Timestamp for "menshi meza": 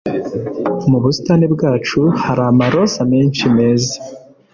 3.11-3.95